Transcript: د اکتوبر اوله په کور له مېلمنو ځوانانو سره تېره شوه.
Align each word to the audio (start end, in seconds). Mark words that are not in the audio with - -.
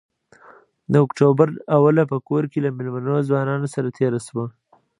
د 0.91 0.93
اکتوبر 1.05 1.47
اوله 1.75 2.03
په 2.11 2.17
کور 2.27 2.43
له 2.63 2.69
مېلمنو 2.77 3.15
ځوانانو 3.29 3.67
سره 3.75 3.87
تېره 3.97 4.19
شوه. 4.27 4.45